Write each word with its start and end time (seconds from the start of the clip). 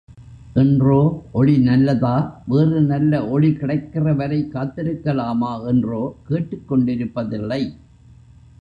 என்றோ 0.55 0.95
ஒளி 1.31 1.57
நல்லதா, 1.57 2.13
வேறு 2.47 2.81
நல்ல 2.81 3.27
ஒளி 3.27 3.51
கிடைக்கிறவரை 3.51 4.39
காத்திருக்கலாமா 4.55 5.53
என்றோ 5.67 6.01
கேட்டுக்கொண்டிருப்பதில்லை. 6.29 7.61